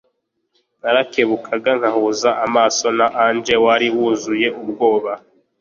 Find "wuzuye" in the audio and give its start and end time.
3.95-4.47